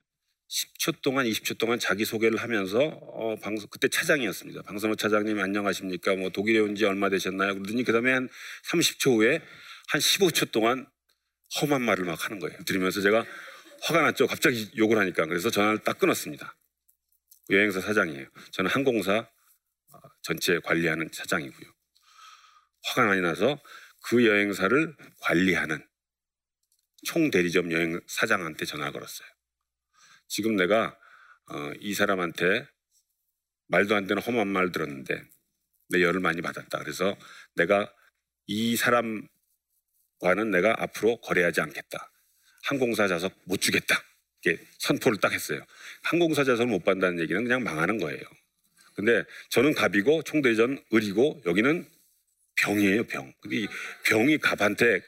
10초 0.49 1.01
동안 1.03 1.27
20초 1.27 1.59
동안 1.59 1.79
자기 1.79 2.05
소개를 2.05 2.39
하면서 2.39 2.79
어, 2.81 3.37
방송 3.37 3.69
그때 3.71 3.89
차장이었습니다. 3.89 4.63
방송호 4.63 4.97
차장님 4.97 5.39
안녕하십니까? 5.39 6.17
뭐 6.17 6.31
독일에 6.31 6.59
온 6.59 6.75
지 6.75 6.85
얼마 6.85 7.09
되셨나요? 7.09 7.55
그러더니 7.55 7.85
그다음에 7.85 8.13
한 8.13 8.29
30초 8.71 9.17
후에 9.19 9.41
한 9.89 10.01
15초 10.01 10.51
동안 10.51 10.87
험한 11.61 11.83
말을 11.83 12.05
막 12.05 12.25
하는 12.25 12.39
거예요. 12.41 12.59
들으면서 12.65 13.01
제가 13.01 13.25
화가 13.83 14.03
났죠. 14.03 14.27
갑자기 14.27 14.71
욕을 14.77 14.99
하니까 14.99 15.27
그래서 15.27 15.51
전화를 15.51 15.79
딱 15.85 15.99
끊었습니다. 15.99 16.57
여행사 17.51 17.81
사장이에요. 17.81 18.27
저는 18.53 18.71
항공사 18.71 19.19
어, 19.19 19.99
전체 20.23 20.59
관리하는 20.61 21.11
차장이고요. 21.13 21.71
화가 22.85 23.07
많이 23.07 23.21
나서 23.21 23.61
그 24.03 24.27
여행사를 24.27 24.97
관리하는 25.21 25.85
총 27.05 27.31
대리점 27.31 27.73
여행 27.73 28.01
사장한테 28.07 28.65
전화 28.65 28.91
걸었어요. 28.91 29.29
지금 30.29 30.57
내가 30.57 30.97
어, 31.47 31.73
이 31.81 31.95
사람한테 31.95 32.67
말도 33.69 33.95
안 33.95 34.07
되는 34.07 34.23
험한 34.23 34.49
말 34.49 34.73
들었는데 34.73 35.23
내 35.89 36.03
열을 36.03 36.21
많이 36.21 36.41
받았다. 36.41 36.79
그래서 36.79 37.17
내가 37.55 37.93
이 38.47 38.77
사람과는 38.77 39.29
내가 40.51 40.75
앞으로 40.79 41.21
거래하지 41.21 41.61
않겠다. 41.61 42.13
항공사 42.65 43.09
좌석 43.09 43.33
못 43.45 43.61
주겠다. 43.61 44.03
이렇게 44.43 44.63
선포를 44.79 45.19
딱 45.19 45.33
했어요. 45.33 45.65
항공사 46.03 46.45
좌석을 46.45 46.67
못 46.67 46.85
받는다는 46.85 47.21
얘기는 47.21 47.43
그냥 47.43 47.63
망하는 47.63 47.99
거예요. 47.99 48.21
근데 48.95 49.25
저는 49.51 49.75
갑이고 49.75 50.23
총대전 50.23 50.83
을이고 50.93 51.43
여기는 51.47 51.89
병이에요, 52.63 53.05
병. 53.07 53.33
근데 53.41 53.57
이 53.59 53.69
병이 54.07 54.39
갑한테 54.39 55.01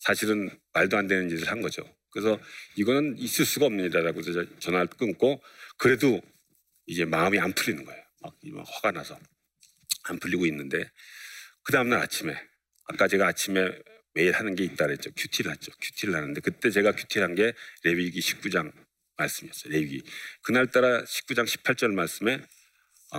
사실은 0.00 0.50
말도 0.72 0.96
안 0.96 1.06
되는 1.06 1.28
짓을 1.28 1.50
한 1.50 1.60
거죠. 1.62 1.82
그래서 2.10 2.38
이거는 2.76 3.18
있을 3.18 3.44
수가 3.44 3.66
없는 3.66 3.86
일이라고 3.86 4.20
해서 4.20 4.44
전화를 4.60 4.88
끊고 4.98 5.42
그래도 5.78 6.20
이제 6.86 7.04
마음이 7.04 7.38
안 7.38 7.52
풀리는 7.52 7.84
거예요. 7.84 8.02
막, 8.22 8.36
막 8.52 8.66
화가 8.68 8.92
나서 8.92 9.18
안 10.04 10.18
풀리고 10.18 10.46
있는데 10.46 10.84
그 11.62 11.72
다음날 11.72 12.00
아침에 12.00 12.36
아까 12.86 13.08
제가 13.08 13.26
아침에 13.28 13.68
매일 14.14 14.32
하는 14.32 14.54
게 14.54 14.64
있다 14.64 14.86
그랬죠. 14.86 15.10
QT를 15.16 15.50
하죠. 15.52 15.72
QT를 15.80 16.14
하는데 16.14 16.40
그때 16.40 16.70
제가 16.70 16.92
QT를 16.92 17.26
한 17.26 17.34
게 17.34 17.52
레위기 17.82 18.20
19장 18.20 18.72
말씀이었어요. 19.16 19.72
레위기. 19.72 20.02
그날따라 20.42 21.02
19장 21.04 21.44
18절 21.46 21.92
말씀에 21.94 22.34
어, 23.12 23.18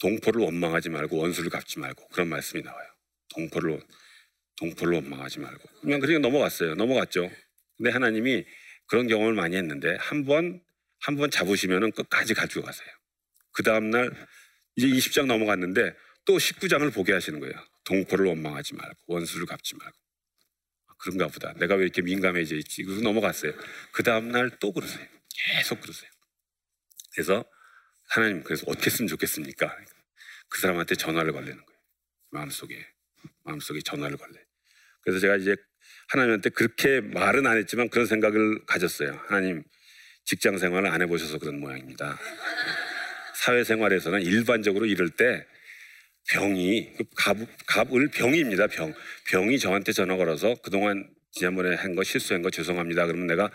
동포를 0.00 0.42
원망하지 0.42 0.90
말고 0.90 1.16
원수를 1.18 1.50
갚지 1.50 1.78
말고 1.78 2.08
그런 2.08 2.28
말씀이 2.28 2.62
나와요. 2.62 2.88
동포를 3.34 3.80
동포를 4.58 4.94
원망하지 4.94 5.40
말고 5.40 5.68
그냥 5.82 6.00
그렇게 6.00 6.18
넘어갔어요. 6.18 6.74
넘어갔죠. 6.74 7.30
근데 7.76 7.90
하나님이 7.90 8.44
그런 8.88 9.08
경험을 9.08 9.34
많이 9.34 9.56
했는데 9.56 9.96
한 10.00 10.24
번 10.24 10.60
한 11.00 11.16
번 11.16 11.30
잡으시면은 11.30 11.92
끝까지 11.92 12.34
가지고 12.34 12.62
가세요. 12.64 12.88
그 13.52 13.62
다음 13.62 13.90
날 13.90 14.10
이제 14.76 14.86
20장 14.88 15.26
넘어갔는데 15.26 15.94
또 16.24 16.36
19장을 16.38 16.92
보게 16.94 17.12
하시는 17.12 17.38
거예요. 17.40 17.54
동포를 17.84 18.26
원망하지 18.26 18.74
말고 18.74 18.96
원수를 19.06 19.46
갚지 19.46 19.76
말고 19.76 19.96
아, 20.88 20.94
그런가 20.98 21.28
보다. 21.28 21.52
내가 21.54 21.74
왜 21.76 21.84
이렇게 21.84 22.02
민감해져 22.02 22.56
있지? 22.56 22.82
그래서 22.84 23.02
넘어갔어요. 23.02 23.52
그 23.92 24.02
다음 24.02 24.30
날 24.30 24.50
또 24.60 24.72
그러세요. 24.72 25.06
계속 25.56 25.80
그러세요. 25.80 26.10
그래서 27.14 27.44
하나님 28.08 28.42
그래서 28.42 28.64
어떻게 28.68 28.86
했으면 28.86 29.08
좋겠습니까? 29.08 29.76
그 30.48 30.60
사람한테 30.60 30.94
전화를 30.96 31.32
걸리는 31.32 31.56
거예요. 31.56 31.80
마음속에 32.30 32.86
마음속에 33.44 33.80
전화를 33.82 34.16
걸래. 34.16 34.34
그래서 35.02 35.20
제가 35.20 35.36
이제 35.36 35.56
하나님한테 36.08 36.50
그렇게 36.50 37.00
말은 37.00 37.46
안 37.46 37.56
했지만 37.58 37.88
그런 37.88 38.06
생각을 38.06 38.64
가졌어요. 38.66 39.20
하나님 39.28 39.64
직장 40.24 40.58
생활을 40.58 40.88
안 40.90 41.02
해보셔서 41.02 41.38
그런 41.38 41.60
모양입니다. 41.60 42.18
사회생활에서는 43.34 44.22
일반적으로 44.22 44.86
이럴 44.86 45.10
때 45.10 45.46
병이 46.30 46.94
그 46.96 47.04
갑, 47.16 47.36
갑을 47.66 48.10
병입니다. 48.10 48.66
병 48.68 48.94
병이 49.28 49.58
저한테 49.58 49.92
전화 49.92 50.16
걸어서 50.16 50.54
그동안 50.62 51.08
지난번에 51.32 51.74
한 51.76 51.94
거 51.94 52.02
실수한 52.02 52.42
거 52.42 52.50
죄송합니다. 52.50 53.06
그러면 53.06 53.26
내가 53.28 53.50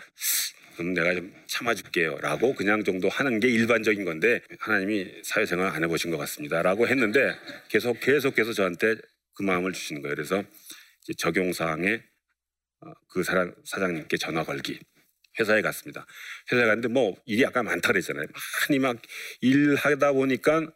그럼 0.76 0.94
내가 0.94 1.14
좀 1.14 1.34
참아줄게요라고 1.46 2.54
그냥 2.54 2.84
정도 2.84 3.08
하는 3.08 3.40
게 3.40 3.48
일반적인 3.48 4.04
건데 4.04 4.40
하나님이 4.58 5.22
사회생활 5.22 5.68
안 5.68 5.84
해보신 5.84 6.10
것 6.10 6.18
같습니다라고 6.18 6.88
했는데 6.88 7.34
계속 7.68 8.00
계속해서 8.00 8.52
저한테 8.52 8.96
그 9.34 9.42
마음을 9.42 9.72
주시는 9.72 10.02
거예요. 10.02 10.14
그래서 10.14 10.44
적용 11.18 11.52
사항에 11.52 12.02
어, 12.80 12.92
그 13.08 13.22
사람 13.22 13.54
사장님께 13.64 14.16
전화 14.16 14.44
걸기 14.44 14.80
회사에 15.38 15.62
갔습니다. 15.62 16.06
회사에 16.50 16.66
갔는데 16.66 16.88
뭐 16.88 17.16
일이 17.26 17.44
아까 17.46 17.62
많다 17.62 17.88
그랬잖아요. 17.88 18.26
많이 18.68 18.78
막 18.78 19.00
일하다 19.40 20.12
보니까 20.12 20.70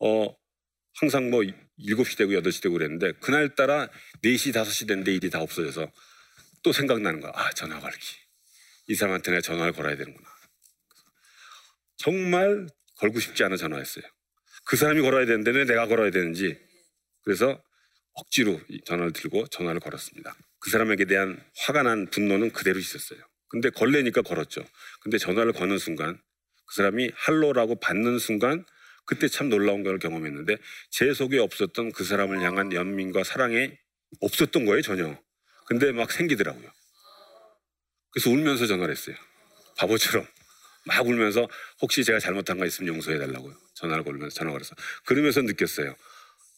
어 0.00 0.34
항상 0.94 1.30
뭐 1.30 1.42
7시 1.80 2.18
되고 2.18 2.32
8시 2.32 2.62
되고 2.62 2.74
그랬는데 2.74 3.12
그날따라 3.20 3.88
4시 4.22 4.52
5시 4.52 4.88
됐는데 4.88 5.14
일이 5.14 5.30
다 5.30 5.40
없어져서 5.40 5.90
또 6.62 6.72
생각나는 6.72 7.20
거야. 7.20 7.32
아 7.34 7.50
전화 7.52 7.78
걸기. 7.78 8.27
이 8.88 8.94
사람한테 8.94 9.30
내가 9.30 9.40
전화를 9.42 9.72
걸어야 9.72 9.96
되는구나. 9.96 10.26
정말 11.98 12.66
걸고 12.96 13.20
싶지 13.20 13.44
않아 13.44 13.56
전화했어요. 13.56 14.04
그 14.64 14.76
사람이 14.76 15.02
걸어야 15.02 15.26
되는데 15.26 15.50
왜 15.50 15.64
내가 15.64 15.86
걸어야 15.86 16.10
되는지. 16.10 16.58
그래서 17.22 17.62
억지로 18.14 18.60
전화를 18.84 19.12
들고 19.12 19.46
전화를 19.48 19.80
걸었습니다. 19.80 20.34
그 20.58 20.70
사람에게 20.70 21.04
대한 21.04 21.40
화가 21.58 21.82
난 21.82 22.06
분노는 22.10 22.50
그대로 22.52 22.78
있었어요. 22.78 23.20
근데 23.48 23.70
걸레니까 23.70 24.22
걸었죠. 24.22 24.64
근데 25.00 25.18
전화를 25.18 25.52
거는 25.52 25.78
순간 25.78 26.20
그 26.66 26.74
사람이 26.76 27.10
할로라고 27.14 27.78
받는 27.80 28.18
순간 28.18 28.64
그때 29.06 29.28
참 29.28 29.48
놀라운 29.48 29.82
걸 29.82 29.98
경험했는데 29.98 30.56
제 30.90 31.12
속에 31.14 31.38
없었던 31.38 31.92
그 31.92 32.04
사람을 32.04 32.42
향한 32.42 32.72
연민과 32.72 33.24
사랑이 33.24 33.70
없었던 34.20 34.64
거예요 34.66 34.82
전혀. 34.82 35.18
근데 35.66 35.92
막 35.92 36.10
생기더라고요. 36.10 36.70
그래서 38.12 38.30
울면서 38.30 38.66
전화를 38.66 38.92
했어요. 38.94 39.16
바보처럼 39.76 40.26
막 40.86 41.06
울면서 41.06 41.48
혹시 41.82 42.04
제가 42.04 42.18
잘못한 42.18 42.58
거 42.58 42.66
있으면 42.66 42.94
용서해 42.94 43.18
달라고요. 43.18 43.54
전화를 43.74 44.04
걸면서 44.04 44.34
전화 44.34 44.52
걸어서 44.52 44.74
그러면서 45.04 45.42
느꼈어요. 45.42 45.94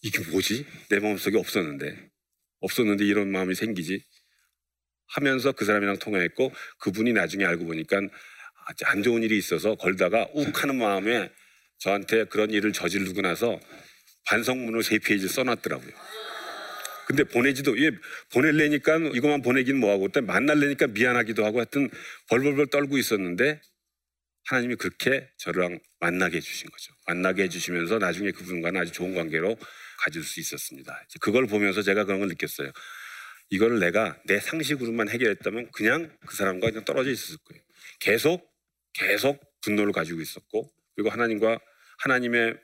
이게 0.02 0.20
뭐지? 0.30 0.66
내 0.88 0.98
마음속에 1.00 1.36
없었는데 1.36 2.10
없었는데 2.60 3.04
이런 3.04 3.30
마음이 3.32 3.54
생기지 3.54 4.04
하면서 5.08 5.52
그 5.52 5.64
사람이랑 5.64 5.98
통화했고 5.98 6.52
그분이 6.78 7.12
나중에 7.12 7.44
알고 7.44 7.66
보니까 7.66 8.00
안 8.84 9.02
좋은 9.02 9.22
일이 9.22 9.36
있어서 9.36 9.74
걸다가 9.74 10.28
욱 10.34 10.62
하는 10.62 10.78
마음에 10.78 11.30
저한테 11.78 12.24
그런 12.24 12.50
일을 12.50 12.72
저지르고 12.72 13.20
나서 13.22 13.58
반성문을 14.26 14.82
세 14.82 14.98
페이지 14.98 15.26
써놨더라고요. 15.28 15.92
근데 17.10 17.24
보내지도 17.24 17.76
예 17.84 17.90
보낼래니까 18.32 18.98
이것만 19.14 19.42
보내긴 19.42 19.80
뭐하고 19.80 20.08
또 20.08 20.22
만날래니까 20.22 20.86
미안하기도 20.88 21.44
하고 21.44 21.58
하여튼 21.58 21.90
벌벌벌 22.28 22.68
떨고 22.68 22.98
있었는데 22.98 23.60
하나님이 24.44 24.76
그렇게 24.76 25.28
저랑 25.36 25.80
만나게 25.98 26.36
해주신 26.36 26.70
거죠. 26.70 26.92
만나게 27.08 27.42
해주시면서 27.44 27.98
나중에 27.98 28.30
그분과는 28.30 28.80
아주 28.80 28.92
좋은 28.92 29.14
관계로 29.16 29.56
가질 29.98 30.22
수 30.22 30.38
있었습니다. 30.38 31.04
그걸 31.20 31.48
보면서 31.48 31.82
제가 31.82 32.04
그런 32.04 32.20
걸 32.20 32.28
느꼈어요. 32.28 32.70
이걸 33.48 33.80
내가 33.80 34.16
내 34.26 34.38
상식으로만 34.38 35.08
해결했다면 35.08 35.72
그냥 35.72 36.16
그 36.24 36.36
사람과 36.36 36.68
그냥 36.68 36.84
떨어져 36.84 37.10
있었을 37.10 37.38
거예요. 37.44 37.60
계속 37.98 38.48
계속 38.92 39.40
분노를 39.62 39.92
가지고 39.92 40.20
있었고 40.20 40.70
그리고 40.94 41.10
하나님과 41.10 41.58
하나님의 41.98 42.56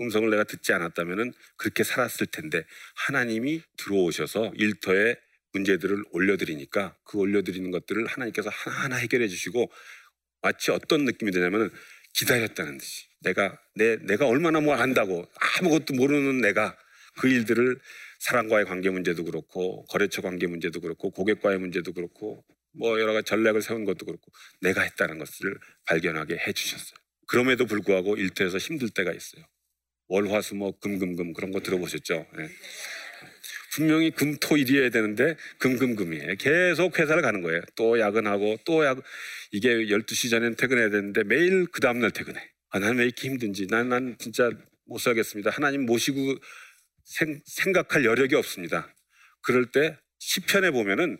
음성을 0.00 0.28
내가 0.30 0.44
듣지 0.44 0.72
않았다면 0.72 1.32
그렇게 1.56 1.84
살았을 1.84 2.26
텐데 2.26 2.64
하나님이 2.94 3.62
들어오셔서 3.76 4.52
일터에 4.56 5.16
문제들을 5.52 6.04
올려드리니까 6.10 6.96
그 7.04 7.18
올려드리는 7.18 7.70
것들을 7.70 8.06
하나님께서 8.06 8.50
하나하나 8.50 8.96
해결해 8.96 9.28
주시고 9.28 9.70
마치 10.42 10.70
어떤 10.70 11.04
느낌이 11.04 11.30
드냐면 11.30 11.70
기다렸다는 12.12 12.78
듯이 12.78 13.06
내가 13.20 13.58
내 13.74 13.96
내가 13.96 14.26
얼마나 14.26 14.60
뭘 14.60 14.78
안다고 14.78 15.26
아무것도 15.58 15.94
모르는 15.94 16.40
내가 16.40 16.76
그 17.18 17.28
일들을 17.28 17.78
사람과의 18.18 18.64
관계 18.64 18.90
문제도 18.90 19.22
그렇고 19.24 19.84
거래처 19.86 20.22
관계 20.22 20.46
문제도 20.46 20.80
그렇고 20.80 21.10
고객과의 21.10 21.58
문제도 21.58 21.92
그렇고 21.92 22.44
뭐 22.72 23.00
여러 23.00 23.12
가지 23.12 23.26
전략을 23.26 23.62
세운 23.62 23.84
것도 23.84 24.04
그렇고 24.06 24.32
내가 24.60 24.82
했다는 24.82 25.18
것을 25.18 25.56
발견하게 25.86 26.36
해 26.38 26.52
주셨어요. 26.52 26.96
그럼에도 27.26 27.66
불구하고 27.66 28.16
일터에서 28.16 28.58
힘들 28.58 28.90
때가 28.90 29.12
있어요. 29.12 29.44
월화수 30.08 30.54
뭐 30.54 30.78
금금금 30.78 31.32
그런 31.32 31.50
거 31.50 31.60
들어보셨죠? 31.60 32.26
네. 32.36 32.48
분명히 33.72 34.10
금토일이어야 34.12 34.90
되는데 34.90 35.36
금금금이에요. 35.58 36.36
계속 36.36 36.96
회사를 36.98 37.22
가는 37.22 37.42
거예요. 37.42 37.60
또 37.74 37.98
야근하고 37.98 38.58
또 38.64 38.84
야근 38.84 39.02
이게 39.50 39.68
12시 39.68 40.30
전에는 40.30 40.56
퇴근해야 40.56 40.90
되는데 40.90 41.24
매일 41.24 41.66
그 41.66 41.80
다음날 41.80 42.12
퇴근해. 42.12 42.40
아, 42.70 42.78
난왜 42.78 43.04
이렇게 43.04 43.28
힘든지. 43.28 43.66
난, 43.68 43.88
난 43.88 44.16
진짜 44.18 44.50
못 44.86 44.98
살겠습니다. 44.98 45.50
하나님 45.50 45.86
모시고 45.86 46.36
생, 47.04 47.40
생각할 47.44 48.04
여력이 48.04 48.34
없습니다. 48.36 48.94
그럴 49.42 49.66
때 49.66 49.98
시편에 50.18 50.70
보면은 50.70 51.18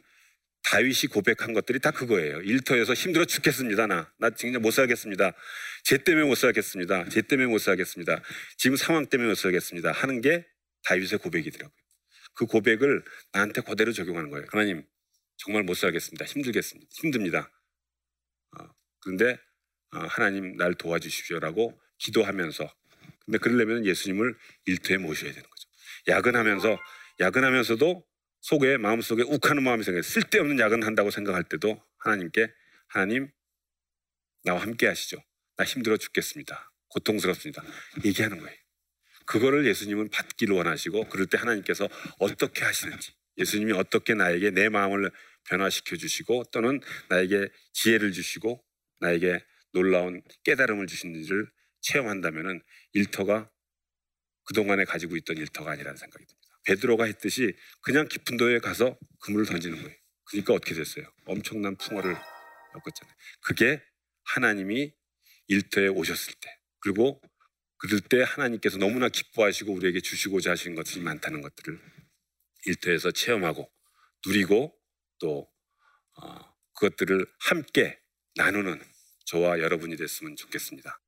다윗이 0.64 1.08
고백한 1.10 1.52
것들이 1.52 1.78
다 1.78 1.90
그거예요. 1.90 2.40
일터에서 2.40 2.94
힘들어 2.94 3.24
죽겠습니다. 3.24 3.86
나. 3.86 4.10
나 4.18 4.30
진짜 4.30 4.58
못 4.58 4.70
살겠습니다. 4.70 5.32
쟤 5.84 5.98
때문에 5.98 6.26
못 6.26 6.36
살겠습니다. 6.36 7.08
쟤 7.10 7.22
때문에 7.22 7.48
못 7.48 7.58
살겠습니다. 7.58 8.22
지금 8.56 8.76
상황 8.76 9.06
때문에 9.06 9.28
못 9.28 9.34
살겠습니다. 9.34 9.92
하는 9.92 10.20
게 10.20 10.46
다윗의 10.84 11.18
고백이더라고요. 11.18 11.76
그 12.34 12.46
고백을 12.46 13.04
나한테 13.32 13.60
그대로 13.60 13.92
적용하는 13.92 14.30
거예요. 14.30 14.46
하나님, 14.50 14.84
정말 15.36 15.62
못 15.62 15.74
살겠습니다. 15.74 16.24
힘들겠습니다. 16.24 16.88
힘듭니다. 16.92 17.52
어, 18.58 18.64
그런데 19.00 19.38
어, 19.92 19.98
하나님 20.08 20.56
날 20.56 20.74
도와주십시오라고 20.74 21.78
기도하면서 21.98 22.74
근데 23.24 23.38
그러려면 23.38 23.84
예수님을 23.86 24.34
일터에 24.66 24.96
모셔야 24.96 25.32
되는 25.32 25.48
거죠. 25.48 25.68
야근하면서 26.08 26.78
야근하면서도 27.20 28.04
속에 28.44 28.76
마음속에 28.76 29.22
욱하는 29.22 29.62
마음이 29.62 29.84
생겨요. 29.84 30.02
쓸데없는 30.02 30.58
야근 30.58 30.82
한다고 30.82 31.10
생각할 31.10 31.44
때도 31.44 31.82
하나님께 31.96 32.52
하나님 32.88 33.30
나와 34.42 34.60
함께 34.60 34.86
하시죠. 34.86 35.16
나 35.56 35.64
힘들어 35.64 35.96
죽겠습니다. 35.96 36.70
고통스럽습니다. 36.88 37.64
얘기하는 38.04 38.38
거예요. 38.38 38.54
그거를 39.24 39.64
예수님은 39.66 40.10
받기를 40.10 40.54
원하시고 40.54 41.08
그럴 41.08 41.24
때 41.24 41.38
하나님께서 41.38 41.88
어떻게 42.18 42.64
하시는지 42.64 43.14
예수님이 43.38 43.72
어떻게 43.72 44.12
나에게 44.12 44.50
내 44.50 44.68
마음을 44.68 45.10
변화시켜 45.44 45.96
주시고 45.96 46.44
또는 46.52 46.80
나에게 47.08 47.48
지혜를 47.72 48.12
주시고 48.12 48.62
나에게 49.00 49.42
놀라운 49.72 50.20
깨달음을 50.44 50.86
주시는지를 50.86 51.50
체험한다면은 51.80 52.60
일터가 52.92 53.50
그동안에 54.44 54.84
가지고 54.84 55.16
있던 55.16 55.38
일터가 55.38 55.70
아니라는 55.70 55.96
생각이 55.96 56.26
듭니다. 56.26 56.43
베드로가 56.64 57.04
했듯이 57.04 57.54
그냥 57.82 58.08
깊은 58.08 58.36
도에 58.36 58.58
가서 58.58 58.98
그물을 59.20 59.46
던지는 59.46 59.82
거예요. 59.82 59.96
그러니까 60.24 60.54
어떻게 60.54 60.74
됐어요? 60.74 61.04
엄청난 61.26 61.76
풍어를 61.76 62.12
엮었잖아요. 62.12 63.16
그게 63.40 63.82
하나님이 64.24 64.94
일터에 65.48 65.88
오셨을 65.88 66.34
때 66.40 66.58
그리고 66.80 67.20
그럴 67.76 68.00
때 68.00 68.22
하나님께서 68.22 68.78
너무나 68.78 69.08
기뻐하시고 69.08 69.72
우리에게 69.74 70.00
주시고자 70.00 70.52
하시는 70.52 70.74
것들이 70.74 71.00
많다는 71.00 71.42
것들을 71.42 71.78
일터에서 72.66 73.10
체험하고 73.10 73.70
누리고 74.26 74.74
또 75.18 75.50
어, 76.16 76.54
그것들을 76.74 77.26
함께 77.40 78.00
나누는 78.36 78.82
저와 79.26 79.60
여러분이 79.60 79.96
됐으면 79.96 80.36
좋겠습니다. 80.36 81.00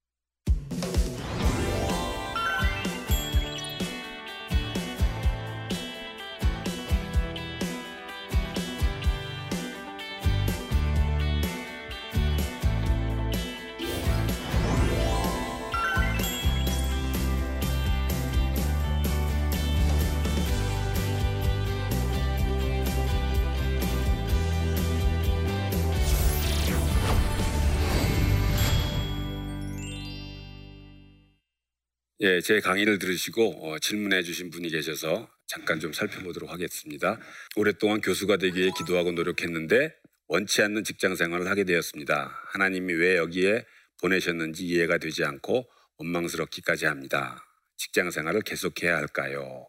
예, 32.26 32.40
제 32.40 32.58
강의를 32.58 32.98
들으시고 32.98 33.68
어, 33.68 33.78
질문해 33.78 34.24
주신 34.24 34.50
분이 34.50 34.68
계셔서 34.70 35.30
잠깐 35.46 35.78
좀 35.78 35.92
살펴보도록 35.92 36.50
하겠습니다. 36.50 37.20
오랫동안 37.54 38.00
교수가 38.00 38.38
되기 38.38 38.62
위해 38.62 38.70
기도하고 38.76 39.12
노력했는데 39.12 39.94
원치 40.26 40.60
않는 40.62 40.82
직장 40.82 41.14
생활을 41.14 41.46
하게 41.46 41.62
되었습니다. 41.62 42.36
하나님이 42.48 42.94
왜 42.94 43.16
여기에 43.16 43.64
보내셨는지 44.00 44.64
이해가 44.64 44.98
되지 44.98 45.22
않고 45.22 45.70
원망스럽기까지 45.98 46.86
합니다. 46.86 47.46
직장 47.76 48.10
생활을 48.10 48.40
계속해야 48.40 48.96
할까요? 48.96 49.64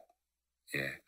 예. 0.77 0.99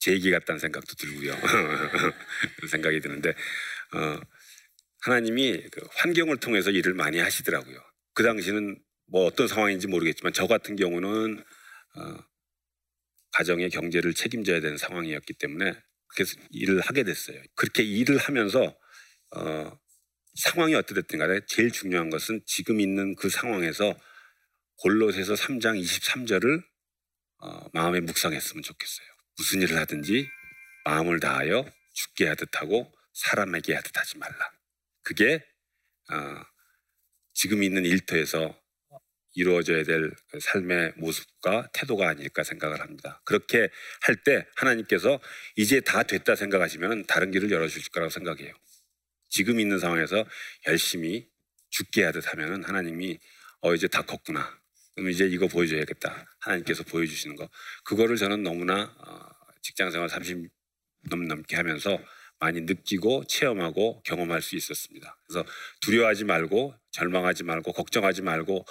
제 0.00 0.10
얘기 0.10 0.32
같다는 0.32 0.58
생각도 0.58 0.92
들고요. 0.96 1.36
생각이 2.68 2.98
드는데, 2.98 3.30
어, 3.30 4.20
하나님이 5.02 5.68
그 5.70 5.80
환경을 5.92 6.38
통해서 6.38 6.70
일을 6.72 6.94
많이 6.94 7.20
하시더라고요. 7.20 7.80
그 8.14 8.24
당시는 8.24 8.76
뭐 9.10 9.24
어떤 9.26 9.48
상황인지 9.48 9.86
모르겠지만 9.86 10.32
저 10.32 10.46
같은 10.46 10.76
경우는 10.76 11.42
어, 11.96 12.16
가정의 13.32 13.70
경제를 13.70 14.14
책임져야 14.14 14.60
되는 14.60 14.76
상황이었기 14.76 15.34
때문에 15.34 15.74
그래서 16.14 16.36
일을 16.50 16.80
하게 16.80 17.04
됐어요. 17.04 17.40
그렇게 17.54 17.82
일을 17.82 18.18
하면서 18.18 18.76
어, 19.36 19.78
상황이 20.34 20.74
어떻든 20.74 21.18
간에 21.18 21.40
제일 21.46 21.70
중요한 21.70 22.10
것은 22.10 22.40
지금 22.46 22.80
있는 22.80 23.14
그 23.16 23.28
상황에서 23.28 23.98
골로새서 24.78 25.34
3장 25.34 25.80
23절을 25.82 26.62
어, 27.40 27.68
마음에 27.72 28.00
묵상했으면 28.00 28.62
좋겠어요. 28.62 29.06
무슨 29.36 29.62
일을 29.62 29.76
하든지 29.78 30.28
마음을 30.84 31.20
다하여 31.20 31.70
죽게 31.92 32.28
하듯 32.28 32.60
하고 32.60 32.92
사람에게 33.12 33.74
하듯 33.74 33.96
하지 33.96 34.18
말라. 34.18 34.52
그게 35.02 35.44
어, 36.10 36.42
지금 37.34 37.62
있는 37.62 37.84
일터에서 37.84 38.58
이루어져야 39.38 39.84
될 39.84 40.10
삶의 40.40 40.94
모습과 40.96 41.68
태도가 41.72 42.08
아닐까 42.08 42.42
생각을 42.42 42.80
합니다. 42.80 43.22
그렇게 43.24 43.68
할 44.02 44.16
때 44.24 44.44
하나님께서 44.56 45.20
이제 45.56 45.80
다 45.80 46.02
됐다 46.02 46.34
생각하시면 46.34 47.06
다른 47.06 47.30
길을 47.30 47.50
열어주실 47.52 47.90
거라고 47.92 48.10
생각해요. 48.10 48.52
지금 49.28 49.60
있는 49.60 49.78
상황에서 49.78 50.24
열심히 50.66 51.28
죽게 51.70 52.02
하듯 52.04 52.32
하면 52.32 52.64
하나님이 52.64 53.18
어 53.60 53.74
이제 53.74 53.86
다 53.86 54.02
컸구나. 54.02 54.58
그럼 54.96 55.10
이제 55.10 55.26
이거 55.26 55.46
보여줘야겠다. 55.46 56.26
하나님께서 56.40 56.82
보여주시는 56.82 57.36
거. 57.36 57.48
그거를 57.84 58.16
저는 58.16 58.42
너무나 58.42 58.92
어, 59.06 59.28
직장생활 59.62 60.08
30 60.08 60.48
넘게 61.28 61.54
하면서 61.54 62.00
많이 62.40 62.60
느끼고 62.62 63.24
체험하고 63.28 64.02
경험할 64.02 64.42
수 64.42 64.56
있었습니다. 64.56 65.16
그래서 65.26 65.48
두려워하지 65.80 66.24
말고 66.24 66.74
절망하지 66.90 67.44
말고 67.44 67.72
걱정하지 67.72 68.22
말고 68.22 68.64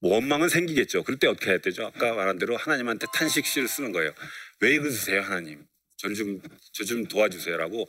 뭐 0.00 0.14
원망은 0.14 0.48
생기겠죠. 0.48 1.02
그럴 1.02 1.18
때 1.18 1.26
어떻게 1.26 1.50
해야 1.50 1.58
되죠? 1.58 1.86
아까 1.86 2.14
말한 2.14 2.38
대로 2.38 2.56
하나님한테 2.56 3.06
탄식시를 3.14 3.68
쓰는 3.68 3.92
거예요. 3.92 4.12
왜 4.60 4.78
그러세요, 4.78 5.20
하나님? 5.22 5.64
저좀 5.98 6.40
저 6.72 6.84
좀 6.84 7.04
도와주세요라고 7.06 7.86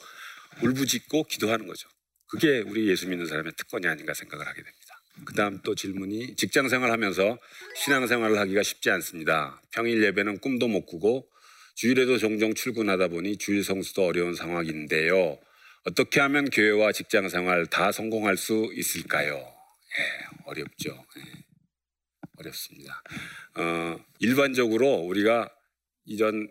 울부짖고 0.62 1.24
기도하는 1.26 1.68
거죠. 1.68 1.88
그게 2.28 2.60
우리 2.60 2.90
예수 2.90 3.08
믿는 3.08 3.26
사람의 3.26 3.54
특권이 3.58 3.88
아닌가 3.88 4.14
생각을 4.14 4.46
하게 4.46 4.58
됩니다. 4.64 4.78
그 5.26 5.34
다음 5.34 5.60
또 5.64 5.76
질문이 5.76 6.36
직장 6.36 6.68
생활하면서 6.70 7.38
신앙 7.76 8.08
생활을 8.08 8.38
하기가 8.40 8.64
쉽지 8.64 8.90
않습니다. 8.92 9.62
평일 9.72 10.04
예배는 10.04 10.40
꿈도 10.40 10.68
못 10.68 10.86
꾸고 10.86 11.28
주일에도 11.76 12.18
종종 12.18 12.54
출근하다 12.54 13.10
보니 13.10 13.38
주일 13.38 13.64
성수도 13.64 14.06
어려운 14.06 14.36
상황인데요. 14.36 15.40
어떻게 15.86 16.20
하면 16.20 16.50
교회와 16.50 16.92
직장 16.92 17.30
생활 17.30 17.66
다 17.68 17.92
성공할 17.92 18.38
수 18.38 18.72
있을까요? 18.76 19.36
예, 19.36 20.04
어렵죠. 20.46 21.06
예. 21.18 21.51
어렵습니다. 22.42 23.02
어, 23.56 24.04
일반적으로 24.20 24.88
우리가 24.96 25.50
이런 26.06 26.50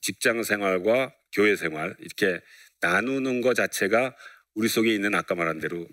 직장 0.00 0.42
생활과 0.42 1.14
교회 1.32 1.56
생활 1.56 1.96
이렇게 2.00 2.40
나누는 2.80 3.40
것 3.40 3.54
자체가 3.54 4.16
우리 4.54 4.68
속에 4.68 4.92
있는 4.92 5.14
아까 5.14 5.34
말한 5.34 5.58
대로 5.60 5.86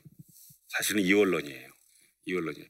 사실은 0.70 1.02
이원론이에요. 1.02 1.70
이원론이에요. 2.26 2.68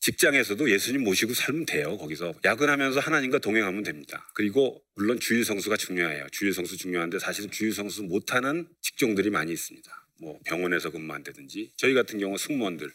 직장에서도 0.00 0.70
예수님 0.70 1.02
모시고 1.02 1.32
살면 1.32 1.64
돼요. 1.64 1.96
거기서 1.96 2.34
야근하면서 2.44 3.00
하나님과 3.00 3.38
동행하면 3.38 3.84
됩니다. 3.84 4.28
그리고 4.34 4.82
물론 4.96 5.18
주일 5.18 5.46
성수가 5.46 5.78
중요해요. 5.78 6.26
주일 6.30 6.52
성수 6.52 6.76
중요한데 6.76 7.18
사실은 7.18 7.50
주일 7.50 7.72
성수 7.72 8.02
못하는 8.02 8.68
직종들이 8.82 9.30
많이 9.30 9.52
있습니다. 9.52 10.06
뭐 10.20 10.38
병원에서 10.44 10.90
근무한다든지 10.90 11.72
저희 11.76 11.94
같은 11.94 12.18
경우 12.18 12.36
승무원들 12.36 12.92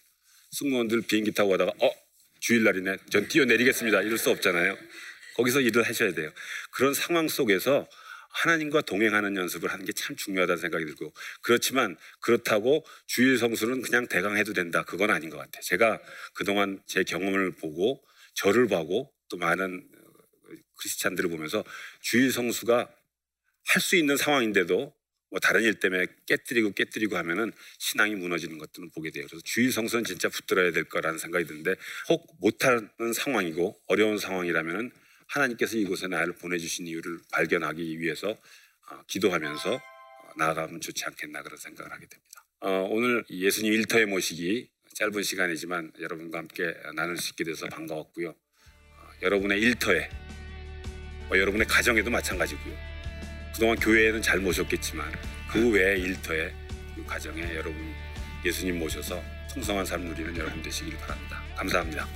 승무원들 0.51 1.01
비행기 1.07 1.31
타고 1.31 1.49
가다가 1.49 1.71
어 1.79 1.91
주일날이네. 2.39 2.97
전 3.09 3.27
뛰어내리겠습니다. 3.27 4.01
이럴 4.03 4.17
수 4.17 4.29
없잖아요. 4.31 4.77
거기서 5.35 5.61
일을 5.61 5.83
하셔야 5.83 6.13
돼요. 6.13 6.31
그런 6.71 6.93
상황 6.93 7.27
속에서 7.27 7.87
하나님과 8.31 8.81
동행하는 8.81 9.35
연습을 9.37 9.71
하는 9.71 9.85
게 9.85 9.91
참 9.93 10.15
중요하다는 10.15 10.61
생각이 10.61 10.85
들고 10.85 11.13
그렇지만 11.41 11.97
그렇다고 12.21 12.85
주일 13.07 13.37
성수는 13.37 13.81
그냥 13.81 14.07
대강 14.07 14.37
해도 14.37 14.53
된다 14.53 14.83
그건 14.83 15.09
아닌 15.11 15.29
것 15.29 15.37
같아요. 15.37 15.61
제가 15.63 15.99
그동안 16.33 16.79
제 16.87 17.03
경험을 17.03 17.51
보고 17.55 18.03
저를 18.35 18.67
보고 18.67 19.11
또 19.29 19.37
많은 19.37 19.87
크리스찬들을 20.77 21.29
보면서 21.29 21.63
주일 22.01 22.31
성수가 22.31 22.89
할 23.67 23.81
수 23.81 23.95
있는 23.95 24.17
상황인데도 24.17 24.93
뭐 25.31 25.39
다른 25.39 25.61
일 25.61 25.79
때문에 25.79 26.07
깨뜨리고 26.25 26.71
깨뜨리고 26.71 27.17
하면은 27.17 27.51
신앙이 27.77 28.15
무너지는 28.15 28.57
것들은 28.57 28.89
보게 28.91 29.11
돼요. 29.11 29.25
그래서 29.27 29.41
주일 29.43 29.71
성수는 29.71 30.03
진짜 30.03 30.29
붙들어야 30.29 30.71
될 30.71 30.85
거라는 30.85 31.19
생각이 31.19 31.45
드는데 31.45 31.75
혹 32.09 32.27
못하는 32.39 32.89
상황이고 33.13 33.79
어려운 33.87 34.17
상황이라면은 34.17 34.91
하나님께서 35.27 35.77
이곳에 35.77 36.07
나를 36.07 36.33
보내주신 36.33 36.87
이유를 36.87 37.19
발견하기 37.31 37.99
위해서 37.99 38.29
어, 38.29 39.03
기도하면서 39.07 39.75
어, 39.75 40.31
나아가면 40.37 40.81
좋지 40.81 41.05
않겠나 41.05 41.43
그런 41.43 41.57
생각을 41.57 41.91
하게 41.91 42.07
됩니다. 42.07 42.45
어, 42.61 42.87
오늘 42.89 43.23
예수님 43.29 43.71
일터에 43.73 44.05
모시기 44.05 44.69
짧은 44.95 45.21
시간이지만 45.23 45.93
여러분과 45.99 46.39
함께 46.39 46.73
나눌 46.95 47.17
수 47.17 47.29
있게 47.31 47.43
돼서 47.43 47.67
반가웠고요. 47.67 48.29
어, 48.29 49.09
여러분의 49.21 49.61
일터에 49.61 50.09
어, 51.31 51.37
여러분의 51.37 51.67
가정에도 51.67 52.09
마찬가지고요. 52.09 52.98
그동안 53.59 53.75
교회에는 53.75 54.21
잘 54.21 54.39
모셨겠지만 54.39 55.05
그 55.51 55.69
외의 55.71 55.99
일터에 55.99 56.53
그 56.95 57.05
가정에 57.05 57.41
여러분 57.55 57.75
예수님 58.45 58.79
모셔서 58.79 59.21
풍성한 59.53 59.85
삶 59.85 59.99
누리는 60.05 60.37
여러분 60.37 60.61
되시길 60.61 60.97
바랍니다. 60.97 61.41
감사합니다. 61.57 62.07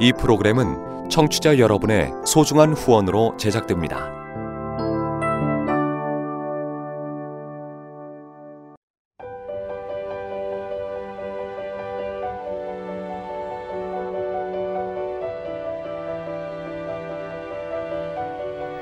이 0.00 0.12
프로그램은 0.18 1.10
청취자 1.10 1.58
여러분의 1.58 2.10
소중한 2.26 2.72
후원으로 2.72 3.36
제작됩니다. 3.38 4.21